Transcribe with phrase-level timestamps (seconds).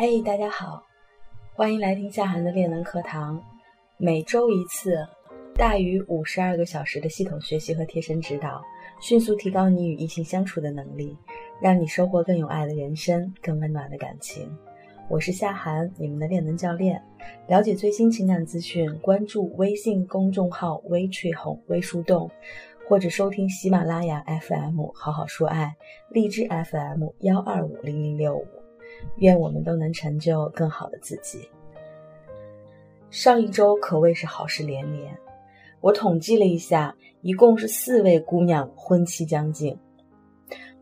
[0.00, 0.80] 嘿，大家好，
[1.56, 3.42] 欢迎来听夏涵的恋能课堂。
[3.96, 5.04] 每周一次，
[5.56, 8.62] 大于五十二个小时的系统学习和贴身指导，
[9.00, 11.18] 迅速提高你与异性相处的能力，
[11.60, 14.48] 让你收获更有爱的人生，更温暖的感情。
[15.08, 17.02] 我是夏涵，你们的恋能教练。
[17.48, 22.30] 了解最新情感资讯，关注微信公众号“微翠红微树洞”，
[22.88, 25.74] 或者收听喜马拉雅 FM“ 好好说爱”、
[26.14, 28.46] 荔枝 FM“ 幺二五零零六五”。
[29.16, 31.48] 愿我们都能成就更好的自己。
[33.10, 35.18] 上一周可谓是好事连连，
[35.80, 39.78] 我统计了一下，一共是四位姑娘婚期将近，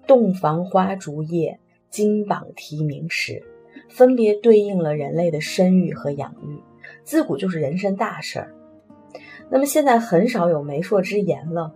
[0.07, 3.43] 洞房花烛夜，金榜题名时，
[3.89, 6.61] 分别对应了人类的生育和养育，
[7.05, 8.53] 自古就是人生大事儿。
[9.49, 11.73] 那么现在很少有媒妁之言了，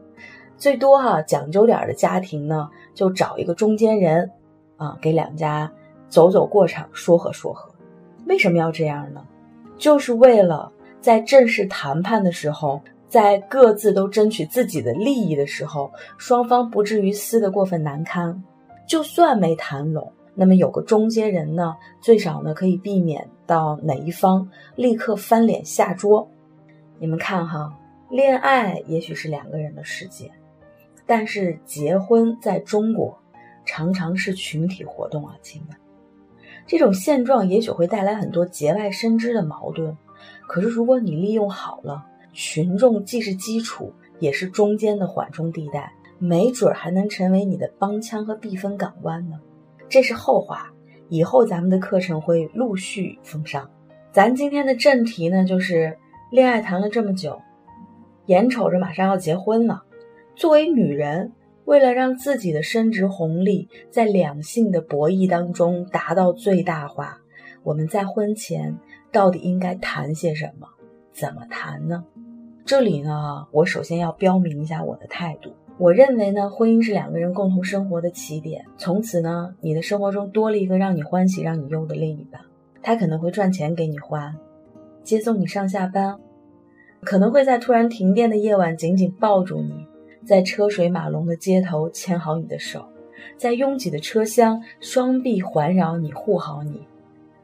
[0.56, 4.28] 最多哈讲究点的家庭呢，就找一个中间人，
[4.76, 5.72] 啊，给两家。
[6.10, 7.72] 走走过场，说和说和，
[8.26, 9.24] 为什么要这样呢？
[9.78, 18.42] 就是为了在正式谈判的时候，在各自都争取自己的利益的时候，双方不至于撕得过分难堪。
[18.86, 26.28] 就算没谈拢，那么有个中间人呢，最少呢可以避免到哪一方立刻翻脸下桌。
[26.98, 27.72] 你们看哈，
[28.10, 30.30] 恋爱也许是两个人的世界，
[31.06, 33.16] 但是结婚在中国
[33.64, 35.76] 常常是群体活动啊，亲们。
[36.66, 39.96] 这种现状也许会带来很多节外生枝的矛盾，
[40.46, 49.38] 可是如果你利用好了，群众既是基础，也是中间的缓冲地带，没准还能成为你的帮腔和避风港湾呢。
[49.88, 50.70] 这是后话，
[51.08, 53.68] 以后咱们的课程会陆续奉上。
[54.12, 55.98] 咱今天的正题呢，就是
[56.30, 57.40] 恋爱谈了这么久，
[58.26, 59.82] 眼瞅着马上要结婚了，
[60.36, 61.32] 作为女人。
[61.70, 67.20] 为了让自己的升值红利在两性的博弈当中达到最大化，
[67.62, 68.76] 我们在婚前
[69.12, 70.66] 到底应该谈些什么？
[71.12, 72.04] 怎么谈呢？
[72.64, 75.52] 这里呢，我首先要标明一下我的态度。
[75.78, 78.64] 我认为呢，婚姻是两个人共同生活的起点。
[78.76, 82.40] 从此呢，你的生活中多了一个让你欢喜、让你忧的另一半。
[82.82, 84.34] 他可能会赚钱给你花，
[85.04, 86.18] 接送你上下班，
[87.02, 89.86] 可能会在突然停电的夜晚紧紧抱住你。
[90.24, 92.86] 在车水马龙的街头牵好你的手，
[93.36, 96.86] 在拥挤的车厢双臂环绕你护好你，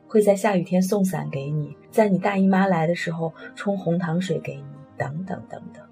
[0.06, 4.64] 会在下雨天送伞给你，在你大姨妈来的时候冲红糖水给你，
[4.96, 5.82] 等等等等。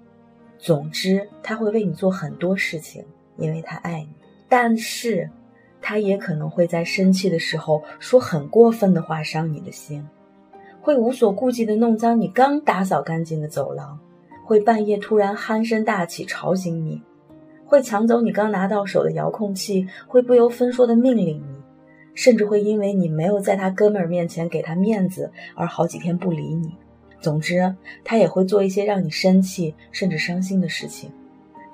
[0.57, 3.03] 总之，他会为你做很多事情，
[3.37, 4.09] 因为他爱你。
[4.47, 5.29] 但是，
[5.81, 10.07] 他也可能会在生气的时候说很过分的话，伤你的心，
[10.81, 13.99] 会无所顾忌的弄脏你刚打扫干净的走廊。
[14.45, 17.01] 会半夜突然鼾声大起吵醒你，
[17.65, 21.43] 会抢走你刚拿到手的遥控器，会不由分说的命令你，
[22.13, 26.75] 甚至会因为你没有在他哥们儿面前给他面子而好几天不理你。
[27.19, 31.11] 总之，他也会做一些让你生气甚至伤心的事情。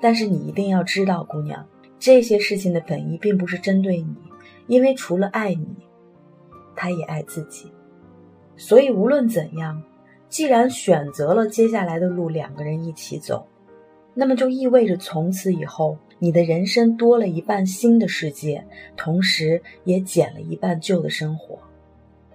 [0.00, 1.62] 但是你一定要知道，姑娘，
[1.98, 4.16] 这些事情的本意并不是针对你，
[4.66, 5.76] 因为除了爱你，
[6.74, 7.70] 他也爱自己。
[8.56, 9.82] 所以无论怎样。
[10.32, 13.46] 既然选择了接下来的路，两个人一起走，
[14.14, 18.64] 那么就意味着从此以后，你的人生多了一半新的世界，
[18.96, 21.58] 同时也减了一半旧的生活。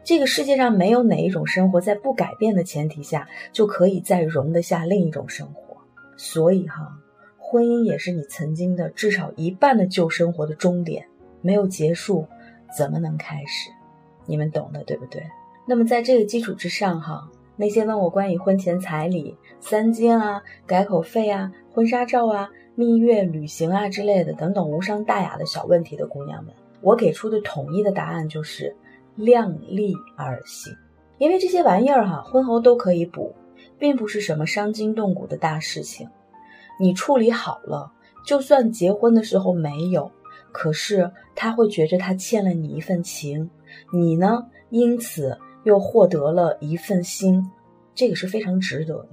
[0.04, 5.76] 这个世界上没有哪一种生活在不改变的前提下就可以再容得下另一种生活。
[6.16, 7.00] 所以哈，
[7.40, 11.04] 婚姻也是你曾经的至少一半的旧生活的终点，
[11.42, 12.28] 没有结束，
[12.78, 13.72] 怎么能开始？
[14.28, 15.24] 你们懂的，对不对？
[15.68, 17.28] 那么在这个基础之上，哈。
[17.60, 28.76] 那些问我关于婚前彩礼、三金啊、改口费啊、婚纱照啊、蜜月旅行啊之类的等等无伤大雅的小问题的姑娘们，我给出的统一的答案就是
[29.16, 30.72] 量力而行。
[31.18, 33.34] 因为这些玩意儿哈，婚后都可以补，
[33.80, 36.08] 并不是什么伤筋动骨的大事情。
[36.80, 37.92] 你处理好了，
[38.24, 40.12] 就算结婚的时候没有，
[40.52, 43.50] 可是他会觉着他欠了你一份情，
[43.92, 45.36] 你呢，因此。
[45.68, 47.46] 又获得了一份心，
[47.94, 49.10] 这个是非常值得的。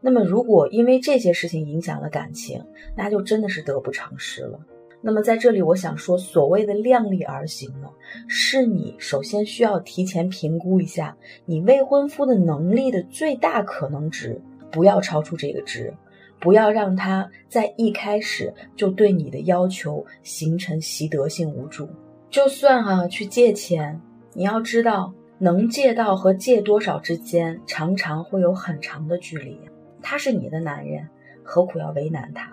[0.00, 2.60] 那么，如果因为这些事情影响了感情，
[2.96, 4.58] 那就真的是得不偿失了。
[5.00, 7.88] 那么，在这里，我想说，所谓的量力而行呢，
[8.26, 14.40] 是你首先需要提前评估一下你未婚夫的能力的最大可能值，
[14.72, 15.94] 不要超出这个值，
[16.40, 21.88] 不要让他在一开始就对你的要求形成习得性无助。
[22.28, 24.00] 就算哈去借钱，
[24.32, 25.14] 你要知道。
[25.42, 29.58] 能借到和借多少之间，常常会有很长的距离。
[30.00, 31.08] 他是你的男人，
[31.42, 32.52] 何苦要为难他？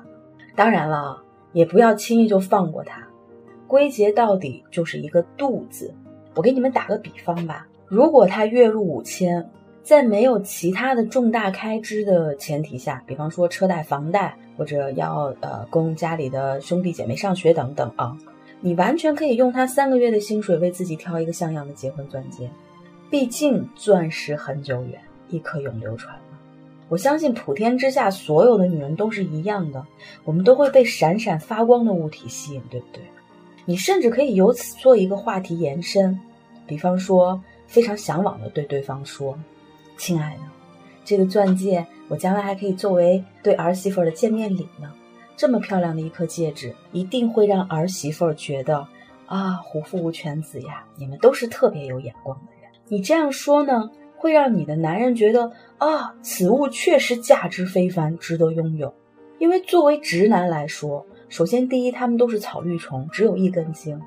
[0.55, 1.21] 当然了，
[1.53, 3.07] 也不要轻易就放过他。
[3.67, 5.93] 归结到底就是一个度字。
[6.33, 9.47] 我给你们打个比方吧，如果他月入五千，
[9.83, 18.17] 在没有其他的重大开支的前提下，比方说车贷、房贷，或者要呃供家里的兄弟姐妹上学等等啊，
[18.61, 22.49] 你完全可以用他三个月的薪水为自己挑一个像样的结婚钻戒。
[23.09, 26.37] 毕竟钻石很久远，一颗永流传嘛。
[26.89, 29.83] 我相信普天之下所有的女人都是一样的，
[30.23, 33.01] 我们都会被闪闪发光的物体吸引，对不对？
[33.65, 36.19] 你甚至可以由此做一个话题延伸，
[36.67, 39.37] 比方说非常向往的对对方说。
[39.97, 40.41] 亲爱的，
[41.03, 44.93] 这个钻戒我将来还可以作为对儿媳妇的见面礼呢。
[45.35, 48.87] 这么漂亮的一颗戒指，一定会让儿媳妇觉得
[49.25, 52.58] 啊，虎父无犬子呀，你们都是特别有眼光的。
[52.89, 58.93] 你这样说呢，会让你的男人觉得啊，此物确实价值非凡，值得拥有。
[59.37, 63.97] 因为作为直男来说，首先第一，他们都是草绿虫，只有一根筋；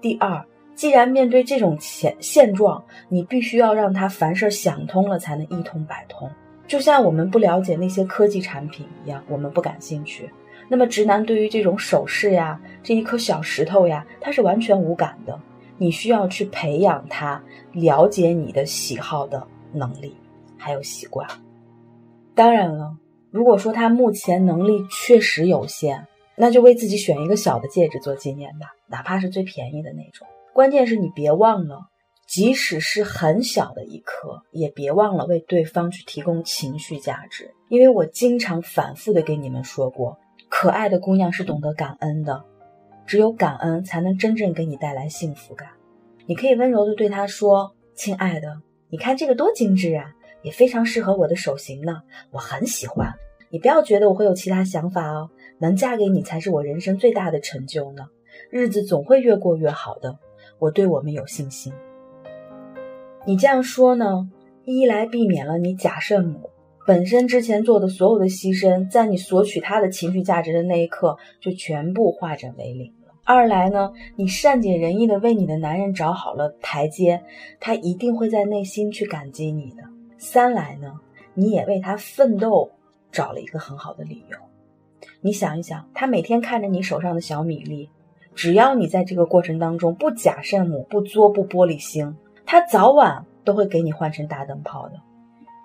[0.00, 0.42] 第二。
[0.74, 6.30] 既然面对这种现现状，你必须要让他凡事想通了，才能一通百通。
[6.68, 10.30] 就像我们不了解那些科技产品一样，我们不感兴趣。
[10.68, 15.36] 那么直男对于这种首饰呀，这一颗小石头呀，他是完全无感的。
[15.78, 17.42] 你需要去培养他
[17.72, 20.14] 了解你的喜好的能力，
[20.56, 21.26] 还有习惯。
[22.34, 22.96] 当然了，
[23.30, 30.26] 如果说他目前能力确实有限，那就为自己选一个小的戒指做纪念吧，哪怕是最便宜的那种。
[30.52, 31.88] 关键是你别忘了，
[32.26, 37.52] 即使是很小的一颗，也别忘了为对方去提供情绪价值。
[37.68, 40.16] 因为我经常反复的跟你们说过，
[40.48, 42.44] 可爱的姑娘是懂得感恩的，
[43.08, 45.70] 只有感恩才能真正给你带来幸福感。
[46.26, 48.60] 你可以温柔的对他说：“亲爱的，
[48.90, 50.12] 你看这个多精致啊，
[50.42, 53.14] 也非常适合我的手型呢，我很喜欢。
[53.48, 58.08] 你不要觉得我会有其他想法哦，能嫁给你才是我人生最大的成就呢，
[58.50, 60.18] 日子总会越过越好的。”
[60.60, 61.72] 我对我们有信心。
[63.24, 64.28] 你这样说呢，
[64.64, 66.50] 一来避免了你假圣母
[66.86, 72.90] 本身之前做的所有的牺牲，在你索取他的情绪价值的那一刻就全部化整为零；
[73.30, 77.22] 二来呢，你善解人意的为你的男人找好了台阶，
[77.60, 79.82] 他一定会在内心去感激你的；
[80.16, 80.98] 三来呢，
[81.34, 82.70] 你也为他奋斗
[83.12, 84.38] 找了一个很好的理由。
[85.20, 87.90] 你想一想，他每天看着你手上的小米粒。
[88.34, 92.16] 只要你在这个过程当中不假圣母、不作、不玻璃心，
[92.46, 94.94] 他早晚都会给你换成大灯泡的。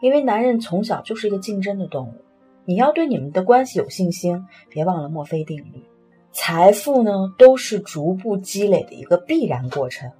[0.01, 2.13] 因为男人从小就是一个竞争的动物，
[2.65, 5.81] 你要对你们的关系有信心，别忘了墨菲定律。
[6.33, 10.12] 财富呢，都是逐步积累的一个必然过程。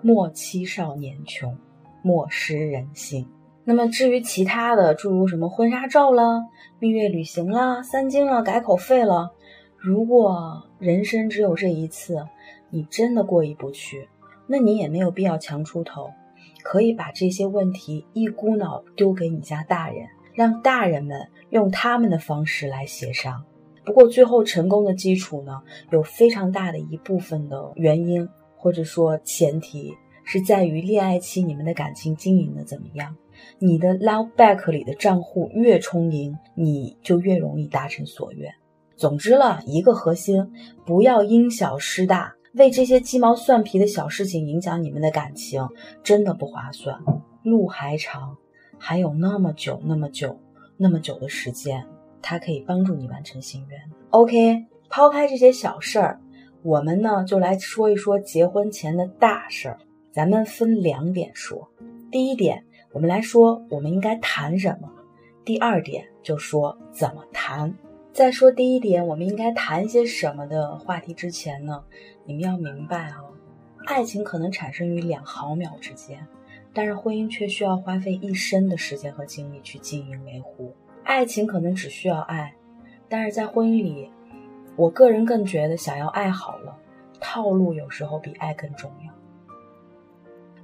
[0.00, 1.54] 莫欺少年穷，
[2.02, 3.28] 莫失人心。
[3.62, 6.40] 那么至于其他的，诸如什么婚纱照啦、
[6.78, 9.30] 蜜月旅行啦、三金了、改口费了。
[9.76, 12.26] 如果人生只有这一次，
[12.70, 14.08] 你真的过意不去，
[14.46, 16.10] 那你也没有必要强出头，
[16.64, 23.44] 可以把这些问题一股脑丢给你家大人，让大人们用他们的方式来协商。
[23.84, 25.60] 不过最后成功的基础呢，
[25.90, 29.92] 有非常大的一部分的原因或者说前提
[30.24, 33.16] 是在于恋爱期你们的感情经营的怎么样。
[33.58, 38.52] 你的 love back 里的账户越充盈，你就越容易达成所愿。
[38.96, 40.52] 总之了一个核心，
[40.84, 45.66] 不要因小失大，为这些鸡毛蒜皮的小事情影响你们的感情，
[46.02, 46.98] 真的不划算。
[47.42, 48.36] 路还长，
[48.78, 50.38] 还有那么久、那么久、
[50.76, 51.82] 那么久的时间，
[52.22, 53.80] 它可以帮助你完成心愿。
[54.10, 56.20] OK，抛开这些小事儿，
[56.62, 59.78] 我们呢就来说一说结婚前的大事儿。
[60.12, 61.68] 咱们分两点说。
[62.10, 64.88] 第一点，我们来说我们应该谈什么；
[65.44, 67.72] 第二点，就说怎么谈。
[68.12, 71.84] 在说第一点，我们应该谈些什么的话题之前呢，
[72.24, 73.22] 你们要明白啊，
[73.86, 76.26] 爱情可能产生于两毫秒之间，
[76.74, 80.74] 但是婚姻却需要花费一生的时间和精力去经营维护。
[81.10, 82.54] 爱情可能只需要爱，
[83.08, 84.08] 但是在婚姻里，
[84.76, 86.78] 我个人更觉得想要爱好了，
[87.18, 89.12] 套路有时候比爱更重要。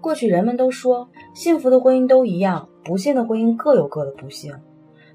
[0.01, 4.55] 过去人们都说，幸福的婚姻都一样，不幸的婚姻各有各的不幸。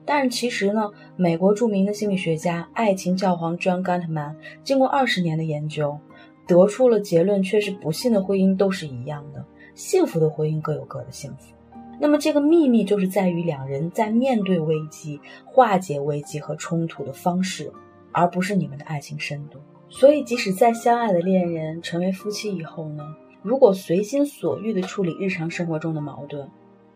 [0.04, 4.36] 但是其实呢，美国著名的心理学家、爱情教皇 John Gottman
[4.66, 5.98] 经过二十年的研究，
[6.46, 9.46] 得出了结论：却是不幸的婚姻都是一样的，
[9.76, 11.54] 幸福的婚姻各有各的幸福。
[12.00, 17.72] 那么这个秘密就是在于两人在面对危机、化解危机和冲突的方式，
[18.12, 19.60] 而不是你们的爱情深度。
[19.90, 23.04] 所以，即使再相爱的恋人成为夫妻以后呢，
[23.42, 26.50] 如果随心所欲地处理日常生活中的矛盾，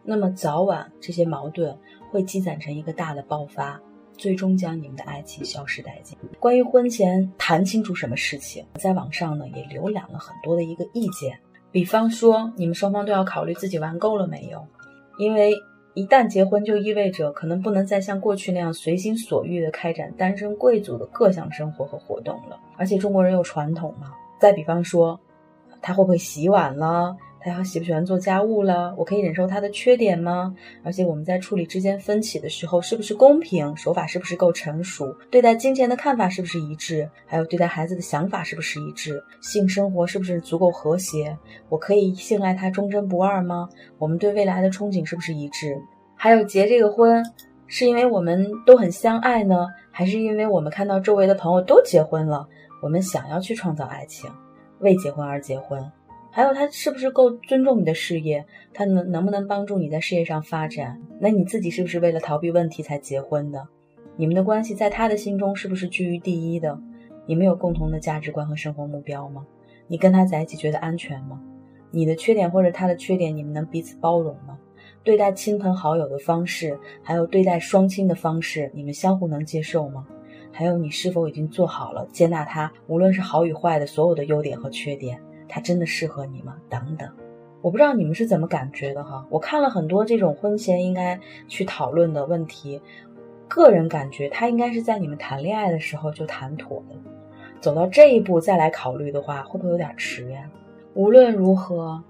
[0.03, 1.77] 那么早晚这些矛盾
[2.09, 3.79] 会积攒成一个大的爆发，
[4.17, 6.17] 最终将你们的爱情消失殆尽。
[6.39, 11.37] 关于婚前谈清楚什么事情，在网上呢也浏览了很多的一个意见，
[11.71, 14.65] 比方说，你们双方都要考虑自己玩够了没有，
[15.17, 15.55] 因为
[15.93, 22.59] 一旦结婚，就意味着可能不能再像过去那样随心所欲地开展单身贵族的各项生活和活动了。
[22.77, 24.11] 而且中国人有传统嘛。
[24.39, 25.17] 再比方说，
[25.81, 27.15] 他会不会洗碗了？
[27.51, 28.93] 他喜不喜欢做家务了？
[28.97, 30.55] 我可以忍受他的缺点吗？
[30.83, 33.75] 而且我们在处理之间分歧的时候，是不是公平？
[33.75, 35.15] 手法是不是够成熟？
[35.29, 37.09] 对待金钱的看法是不是一致？
[37.25, 39.23] 还有对待孩子的想法是不是一致？
[39.41, 41.37] 性生活是不是足够和谐？
[41.69, 43.69] 我可以信赖他忠贞不二吗？
[43.97, 45.77] 我们对未来的憧憬是不是一致？
[46.15, 47.23] 还有结这个婚，
[47.67, 52.47] 是因为我们都很相爱呢，还是因为我们看到周围的朋友都结婚了，
[52.81, 54.31] 我们想要去创造爱情，
[54.79, 55.91] 为结婚而结婚？
[56.35, 58.45] 还有他是不是够尊重你的事业？
[58.73, 61.01] 他能能不能帮助你在事业上发展？
[61.17, 63.65] 那你自己是不是为了逃避问题才结婚的？
[64.17, 66.77] 你们的关系在他的心中是不是居于第一的？
[67.25, 69.45] 你们有共同的价值观和生活目标吗？
[69.87, 71.41] 你跟他在一起觉得安全吗？
[71.89, 74.57] 你的缺点或者他的缺点，你们能彼此包容吗？
[75.05, 80.05] 对待亲朋好友的方式，还有对待双亲的方式，你们相互能接受吗？
[80.51, 85.17] 还有你是否已经做好了接纳他，无论是好与坏的所有的优点和缺点？
[85.47, 86.55] 他真的适合你吗？
[86.69, 87.09] 等等，
[87.61, 89.25] 我不知道你们是怎么感觉的哈。
[89.29, 92.81] 我看了很多这种婚前应该去讨论的问题，
[93.47, 96.95] 个人感觉他应该是在你们谈恋爱的时候就谈妥的。
[97.61, 100.49] 走到这一步再来考虑的话，会不会有点迟呀？
[100.93, 102.03] 无论如何，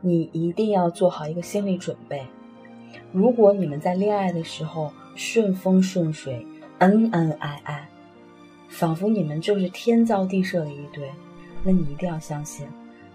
[0.00, 2.22] 你一定要做好一个心理准备。
[3.12, 6.44] 如果你们在恋爱的时候顺风顺水、
[6.78, 7.88] 恩恩爱爱，
[8.68, 11.10] 仿佛你们就是天造地设的一对。
[11.64, 12.66] 那你一定要相信，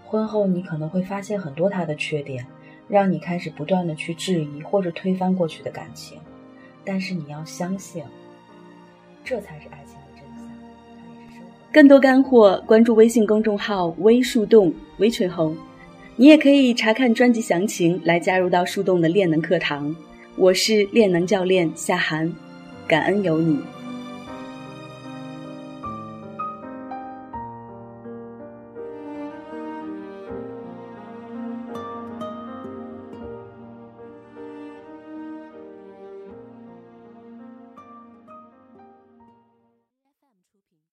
[0.04, 2.46] 婚后你可能会发现很多他的缺点，
[2.88, 6.18] 让你开始不断的去质疑或者推翻过去的感情。
[6.84, 8.04] 但是你要相信，
[9.24, 15.56] 这才是爱情的真相，更多干货，关注微信公众号“微树洞微春红”，
[16.14, 19.96] 你也可以查看专辑详情来加入到树洞的练能课堂。
[20.36, 22.30] 我是练能教练夏涵，
[22.86, 23.58] 感恩有你。